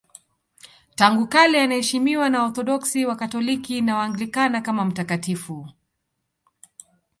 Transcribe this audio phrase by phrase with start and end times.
[0.95, 5.69] Tangu kale anaheshimiwa na Waorthodoksi, Wakatoliki na Waanglikana kama mtakatifu.